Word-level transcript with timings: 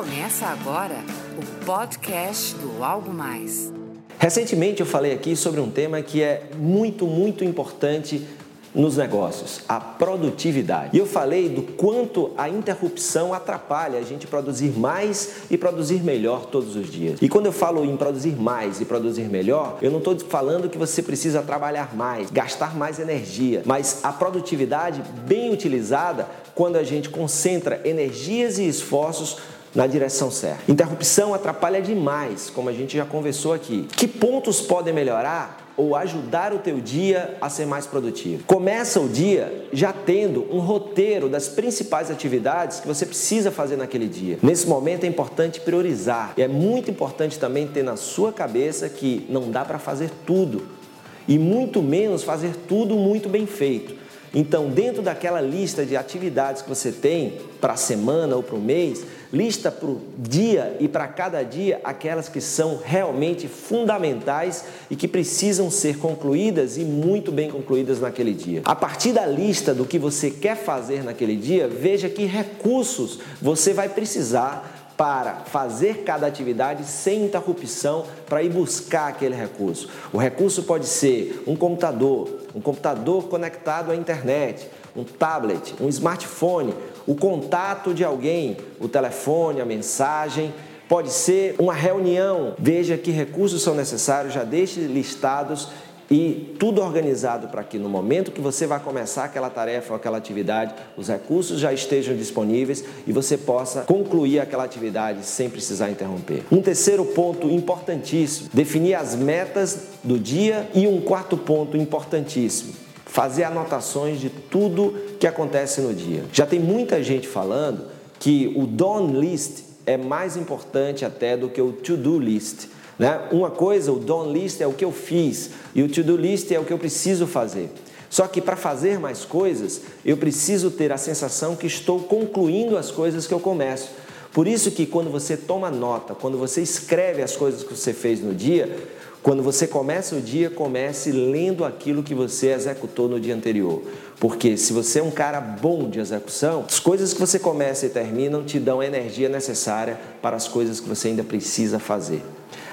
Começa 0.00 0.46
agora 0.46 0.96
o 1.36 1.64
podcast 1.66 2.54
do 2.54 2.82
Algo 2.82 3.12
Mais. 3.12 3.70
Recentemente 4.18 4.80
eu 4.80 4.86
falei 4.86 5.12
aqui 5.12 5.36
sobre 5.36 5.60
um 5.60 5.70
tema 5.70 6.00
que 6.00 6.22
é 6.22 6.44
muito, 6.56 7.06
muito 7.06 7.44
importante 7.44 8.26
nos 8.74 8.96
negócios, 8.96 9.60
a 9.68 9.78
produtividade. 9.78 10.96
E 10.96 10.98
eu 10.98 11.04
falei 11.04 11.50
do 11.50 11.60
quanto 11.60 12.30
a 12.38 12.48
interrupção 12.48 13.34
atrapalha 13.34 13.98
a 13.98 14.02
gente 14.02 14.26
produzir 14.26 14.70
mais 14.70 15.42
e 15.50 15.58
produzir 15.58 16.02
melhor 16.02 16.46
todos 16.46 16.76
os 16.76 16.90
dias. 16.90 17.18
E 17.20 17.28
quando 17.28 17.46
eu 17.46 17.52
falo 17.52 17.84
em 17.84 17.94
produzir 17.94 18.40
mais 18.40 18.80
e 18.80 18.86
produzir 18.86 19.24
melhor, 19.24 19.76
eu 19.82 19.90
não 19.90 19.98
estou 19.98 20.18
falando 20.18 20.70
que 20.70 20.78
você 20.78 21.02
precisa 21.02 21.42
trabalhar 21.42 21.94
mais, 21.94 22.30
gastar 22.30 22.74
mais 22.74 22.98
energia, 22.98 23.60
mas 23.66 24.00
a 24.02 24.12
produtividade 24.12 25.02
bem 25.26 25.52
utilizada 25.52 26.26
quando 26.54 26.76
a 26.76 26.82
gente 26.82 27.10
concentra 27.10 27.82
energias 27.84 28.58
e 28.58 28.66
esforços 28.66 29.36
na 29.74 29.86
direção 29.86 30.30
certa. 30.30 30.70
Interrupção 30.70 31.34
atrapalha 31.34 31.80
demais, 31.80 32.50
como 32.50 32.68
a 32.68 32.72
gente 32.72 32.96
já 32.96 33.04
conversou 33.04 33.52
aqui. 33.52 33.86
Que 33.96 34.06
pontos 34.06 34.60
podem 34.60 34.92
melhorar 34.92 35.72
ou 35.76 35.96
ajudar 35.96 36.52
o 36.52 36.58
teu 36.58 36.80
dia 36.80 37.36
a 37.40 37.48
ser 37.48 37.66
mais 37.66 37.86
produtivo? 37.86 38.44
Começa 38.44 39.00
o 39.00 39.08
dia 39.08 39.68
já 39.72 39.92
tendo 39.92 40.46
um 40.54 40.58
roteiro 40.58 41.28
das 41.28 41.48
principais 41.48 42.10
atividades 42.10 42.80
que 42.80 42.88
você 42.88 43.06
precisa 43.06 43.50
fazer 43.50 43.76
naquele 43.76 44.06
dia. 44.06 44.38
Nesse 44.42 44.66
momento 44.66 45.04
é 45.04 45.06
importante 45.06 45.60
priorizar. 45.60 46.34
E 46.36 46.42
é 46.42 46.48
muito 46.48 46.90
importante 46.90 47.38
também 47.38 47.66
ter 47.66 47.82
na 47.82 47.96
sua 47.96 48.32
cabeça 48.32 48.88
que 48.88 49.26
não 49.28 49.50
dá 49.50 49.64
para 49.64 49.78
fazer 49.78 50.10
tudo 50.26 50.80
e 51.28 51.38
muito 51.38 51.80
menos 51.80 52.24
fazer 52.24 52.56
tudo 52.68 52.96
muito 52.96 53.28
bem 53.28 53.46
feito. 53.46 53.94
Então, 54.34 54.68
dentro 54.68 55.02
daquela 55.02 55.40
lista 55.40 55.84
de 55.84 55.96
atividades 55.96 56.62
que 56.62 56.68
você 56.68 56.92
tem 56.92 57.40
para 57.60 57.72
a 57.72 57.76
semana 57.76 58.36
ou 58.36 58.42
para 58.42 58.54
o 58.54 58.60
mês, 58.60 59.04
lista 59.32 59.70
para 59.70 59.88
o 59.88 60.00
dia 60.18 60.76
e 60.80 60.88
para 60.88 61.06
cada 61.08 61.42
dia 61.42 61.80
aquelas 61.84 62.28
que 62.28 62.40
são 62.40 62.80
realmente 62.82 63.48
fundamentais 63.48 64.64
e 64.90 64.96
que 64.96 65.08
precisam 65.08 65.70
ser 65.70 65.98
concluídas 65.98 66.76
e 66.76 66.84
muito 66.84 67.30
bem 67.30 67.50
concluídas 67.50 68.00
naquele 68.00 68.32
dia. 68.32 68.62
A 68.64 68.74
partir 68.74 69.12
da 69.12 69.26
lista 69.26 69.74
do 69.74 69.84
que 69.84 69.98
você 69.98 70.30
quer 70.30 70.56
fazer 70.56 71.04
naquele 71.04 71.36
dia, 71.36 71.68
veja 71.68 72.08
que 72.08 72.24
recursos 72.24 73.18
você 73.40 73.72
vai 73.72 73.88
precisar 73.88 74.79
para 75.00 75.36
fazer 75.46 76.02
cada 76.04 76.26
atividade 76.26 76.84
sem 76.84 77.24
interrupção 77.24 78.04
para 78.28 78.42
ir 78.42 78.50
buscar 78.50 79.08
aquele 79.08 79.34
recurso. 79.34 79.88
O 80.12 80.18
recurso 80.18 80.64
pode 80.64 80.84
ser 80.84 81.42
um 81.46 81.56
computador, 81.56 82.28
um 82.54 82.60
computador 82.60 83.24
conectado 83.24 83.90
à 83.90 83.96
internet, 83.96 84.68
um 84.94 85.02
tablet, 85.02 85.74
um 85.80 85.88
smartphone, 85.88 86.74
o 87.06 87.14
contato 87.14 87.94
de 87.94 88.04
alguém, 88.04 88.58
o 88.78 88.88
telefone, 88.88 89.62
a 89.62 89.64
mensagem. 89.64 90.52
Pode 90.86 91.08
ser 91.08 91.56
uma 91.58 91.72
reunião. 91.72 92.54
Veja 92.58 92.98
que 92.98 93.10
recursos 93.10 93.62
são 93.62 93.74
necessários, 93.74 94.34
já 94.34 94.44
deixe 94.44 94.80
listados 94.80 95.68
e 96.10 96.56
tudo 96.58 96.82
organizado 96.82 97.48
para 97.48 97.62
que 97.62 97.78
no 97.78 97.88
momento 97.88 98.32
que 98.32 98.40
você 98.40 98.66
vai 98.66 98.80
começar 98.80 99.24
aquela 99.24 99.48
tarefa 99.48 99.92
ou 99.92 99.96
aquela 99.96 100.18
atividade, 100.18 100.74
os 100.96 101.06
recursos 101.06 101.60
já 101.60 101.72
estejam 101.72 102.16
disponíveis 102.16 102.84
e 103.06 103.12
você 103.12 103.38
possa 103.38 103.82
concluir 103.82 104.40
aquela 104.40 104.64
atividade 104.64 105.24
sem 105.24 105.48
precisar 105.48 105.88
interromper. 105.88 106.42
Um 106.50 106.60
terceiro 106.60 107.04
ponto 107.04 107.48
importantíssimo, 107.48 108.50
definir 108.52 108.94
as 108.94 109.14
metas 109.14 109.84
do 110.02 110.18
dia 110.18 110.68
e 110.74 110.84
um 110.86 111.00
quarto 111.00 111.36
ponto 111.36 111.76
importantíssimo, 111.76 112.72
fazer 113.06 113.44
anotações 113.44 114.18
de 114.18 114.30
tudo 114.30 114.94
que 115.20 115.28
acontece 115.28 115.80
no 115.80 115.94
dia. 115.94 116.24
Já 116.32 116.44
tem 116.44 116.58
muita 116.58 117.00
gente 117.04 117.28
falando 117.28 117.84
que 118.18 118.52
o 118.56 118.66
done 118.66 119.20
list 119.20 119.62
é 119.86 119.96
mais 119.96 120.36
importante 120.36 121.04
até 121.04 121.36
do 121.36 121.48
que 121.48 121.60
o 121.60 121.72
to-do 121.72 122.18
list. 122.18 122.66
Né? 123.00 123.18
Uma 123.32 123.50
coisa, 123.50 123.90
o 123.90 123.98
done 123.98 124.38
list 124.38 124.60
é 124.60 124.66
o 124.66 124.74
que 124.74 124.84
eu 124.84 124.92
fiz 124.92 125.52
e 125.74 125.82
o 125.82 125.88
to-do 125.88 126.18
list 126.18 126.52
é 126.52 126.60
o 126.60 126.66
que 126.66 126.72
eu 126.72 126.76
preciso 126.76 127.26
fazer. 127.26 127.72
Só 128.10 128.26
que 128.28 128.42
para 128.42 128.56
fazer 128.56 129.00
mais 129.00 129.24
coisas, 129.24 129.80
eu 130.04 130.18
preciso 130.18 130.70
ter 130.70 130.92
a 130.92 130.98
sensação 130.98 131.56
que 131.56 131.66
estou 131.66 132.00
concluindo 132.00 132.76
as 132.76 132.90
coisas 132.90 133.26
que 133.26 133.32
eu 133.32 133.40
começo. 133.40 133.88
Por 134.34 134.46
isso 134.46 134.70
que 134.72 134.84
quando 134.84 135.08
você 135.08 135.34
toma 135.34 135.70
nota, 135.70 136.14
quando 136.14 136.36
você 136.36 136.60
escreve 136.60 137.22
as 137.22 137.34
coisas 137.34 137.64
que 137.64 137.74
você 137.74 137.94
fez 137.94 138.20
no 138.20 138.34
dia, 138.34 138.76
quando 139.22 139.42
você 139.42 139.66
começa 139.66 140.14
o 140.14 140.20
dia, 140.20 140.50
comece 140.50 141.10
lendo 141.10 141.64
aquilo 141.64 142.02
que 142.02 142.14
você 142.14 142.48
executou 142.48 143.08
no 143.08 143.18
dia 143.18 143.34
anterior. 143.34 143.80
Porque 144.18 144.58
se 144.58 144.74
você 144.74 144.98
é 144.98 145.02
um 145.02 145.10
cara 145.10 145.40
bom 145.40 145.88
de 145.88 146.00
execução, 146.00 146.66
as 146.68 146.78
coisas 146.78 147.14
que 147.14 147.20
você 147.20 147.38
começa 147.38 147.86
e 147.86 147.88
terminam 147.88 148.44
te 148.44 148.58
dão 148.58 148.80
a 148.80 148.84
energia 148.84 149.30
necessária 149.30 149.98
para 150.20 150.36
as 150.36 150.46
coisas 150.46 150.80
que 150.80 150.88
você 150.88 151.08
ainda 151.08 151.24
precisa 151.24 151.78
fazer. 151.78 152.20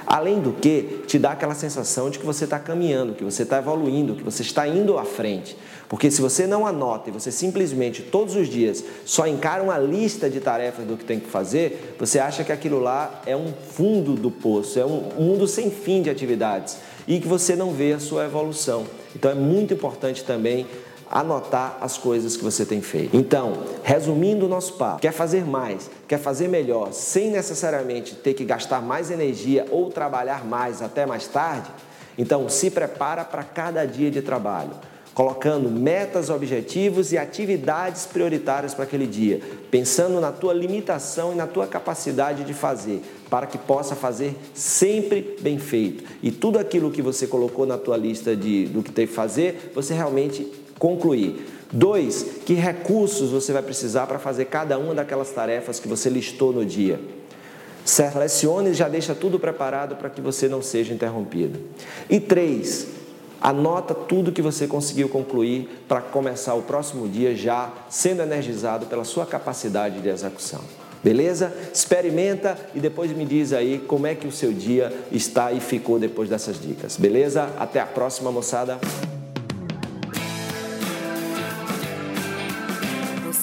Além 0.06 0.40
do 0.40 0.54
que, 0.54 1.02
te 1.06 1.20
dá 1.20 1.32
aquela 1.32 1.54
sensação 1.54 2.10
de 2.10 2.20
que 2.20 2.26
você 2.26 2.46
está 2.46 2.58
caminhando, 2.58 3.14
que 3.14 3.24
você 3.24 3.44
está 3.44 3.58
evoluindo, 3.58 4.16
que 4.16 4.24
você 4.24 4.42
está 4.42 4.68
indo 4.68 4.98
à 4.98 5.04
frente. 5.04 5.58
Porque 5.90 6.12
se 6.12 6.22
você 6.22 6.46
não 6.46 6.68
anota 6.68 7.10
e 7.10 7.14
você 7.14 7.32
simplesmente 7.32 8.02
todos 8.02 8.36
os 8.36 8.48
dias 8.48 8.84
só 9.06 9.26
encara 9.26 9.64
uma 9.64 9.78
lista 9.78 10.30
de 10.30 10.40
tarefas 10.40 10.86
do 10.86 10.98
que 10.98 11.06
tem 11.06 11.20
que 11.20 11.30
fazer, 11.30 11.96
você 11.98 12.20
acha 12.20 12.44
que 12.44 12.52
aquilo 12.52 12.80
lá 12.80 13.22
é 13.26 13.36
um 13.36 13.54
fundo 13.54 14.14
do 14.14 14.30
poço, 14.30 14.80
é 14.80 14.86
um 14.86 15.10
mundo 15.18 15.48
sem 15.48 15.72
fim 15.72 16.02
de 16.02 16.10
atividades 16.10 16.78
e 17.08 17.20
que 17.20 17.28
você 17.28 17.56
não 17.56 17.72
vê 17.72 17.94
a 17.94 18.00
sua 18.00 18.26
evolução. 18.26 18.86
Então 19.16 19.32
é 19.32 19.36
muito 19.36 19.74
importante 19.74 20.24
também 20.24 20.68
anotar 21.12 21.78
as 21.82 21.98
coisas 21.98 22.36
que 22.36 22.44
você 22.44 22.66
tem 22.66 22.82
feito. 22.82 23.16
Então, 23.16 23.64
resumindo 23.84 24.46
o 24.46 24.50
nosso 24.50 24.74
papo, 24.74 25.02
quer 25.02 25.12
fazer 25.12 25.46
mais, 25.46 25.90
quer 26.08 26.20
fazer 26.20 26.48
melhor, 26.48 26.92
sem 26.94 27.30
necessariamente 27.30 28.16
ter 28.16 28.34
que 28.34 28.46
gastar 28.46 28.82
mais 28.82 29.12
energia 29.12 29.66
ou 29.72 29.90
trabalhar 29.90 30.46
mais 30.46 30.82
até 30.82 31.06
mais 31.06 31.28
tarde? 31.28 31.70
Então, 32.18 32.50
se 32.50 32.72
prepara 32.72 33.24
para 33.24 33.44
cada 33.44 33.86
dia 33.86 34.10
de 34.10 34.22
trabalho 34.22 34.72
colocando 35.18 35.68
metas, 35.68 36.30
objetivos 36.30 37.12
e 37.12 37.18
atividades 37.18 38.06
prioritárias 38.06 38.76
para 38.76 38.84
aquele 38.84 39.08
dia, 39.08 39.42
pensando 39.72 40.22
na 40.22 40.32
tua 40.32 40.54
limitação 40.54 41.34
e 41.34 41.36
na 41.36 41.48
tua 41.48 41.66
capacidade 41.66 42.44
de 42.44 42.54
fazer, 42.54 43.02
para 43.28 43.48
que 43.48 43.58
possa 43.58 43.96
fazer 43.96 44.36
sempre 44.54 45.36
bem 45.42 45.58
feito. 45.58 46.04
E 46.22 46.30
tudo 46.30 46.60
aquilo 46.60 46.92
que 46.92 47.02
você 47.02 47.26
colocou 47.26 47.66
na 47.66 47.80
tua 47.80 47.98
lista 47.98 48.36
de, 48.36 48.68
do 48.68 48.84
que 48.84 48.92
tem 48.92 49.08
que 49.08 49.14
fazer, 49.14 49.72
você 49.74 49.92
realmente 49.96 50.48
concluir. 50.78 51.46
Dois, 51.72 52.26
que 52.46 52.54
recursos 52.54 53.32
você 53.32 53.52
vai 53.52 53.62
precisar 53.62 54.08
para 54.08 54.20
fazer 54.20 54.46
cada 54.46 54.78
uma 54.78 54.96
daquelas 54.96 55.32
tarefas 55.32 55.80
que 55.80 55.88
você 55.88 56.10
listou 56.10 56.54
no 56.54 56.66
dia. 56.66 57.00
Selecione 57.84 58.72
e 58.72 58.74
já 58.74 58.88
deixa 58.88 59.16
tudo 59.16 59.40
preparado 59.40 59.96
para 59.96 60.10
que 60.10 60.22
você 60.22 60.48
não 60.48 60.62
seja 60.62 60.94
interrompido. 60.94 61.60
E 62.10 62.20
três, 62.20 62.88
anota 63.42 63.94
tudo 63.94 64.32
que 64.32 64.42
você 64.42 64.68
conseguiu 64.68 65.08
concluir 65.10 65.84
para 65.88 66.02
começar 66.02 66.54
o 66.54 66.62
próximo 66.62 67.08
dia 67.08 67.36
já 67.36 67.72
sendo 67.90 68.22
energizado 68.22 68.86
pela 68.88 69.04
sua 69.04 69.26
capacidade 69.26 70.02
de 70.02 70.10
execução. 70.10 70.62
Beleza? 71.04 71.54
Experimenta 71.74 72.58
e 72.74 72.80
depois 72.80 73.12
me 73.12 73.26
diz 73.26 73.54
aí 73.54 73.80
como 73.88 74.08
é 74.08 74.16
que 74.16 74.28
o 74.28 74.32
seu 74.32 74.52
dia 74.52 74.92
está 75.12 75.52
e 75.52 75.60
ficou 75.60 76.00
depois 76.00 76.30
dessas 76.30 76.60
dicas. 76.60 76.98
Beleza? 76.98 77.50
Até 77.58 77.80
a 77.80 77.86
próxima, 77.86 78.32
moçada. 78.32 78.80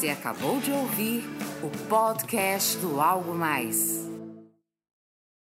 Você 0.04 0.10
acabou 0.10 0.60
de 0.60 0.70
ouvir 0.70 1.25
o 1.62 1.70
podcast 1.88 2.76
do 2.76 3.00
Algo 3.00 3.34
Mais. 3.34 4.03